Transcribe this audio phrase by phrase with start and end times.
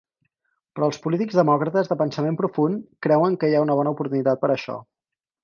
[0.77, 4.53] Però els polítics Demòcrates de pensament profund creuen que hi ha una bona oportunitat per
[4.57, 4.81] això.